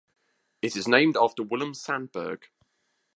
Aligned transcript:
It 0.63 0.75
is 0.75 0.87
named 0.87 1.15
after 1.15 1.43
Willem 1.43 1.75
Sandberg. 1.75 2.47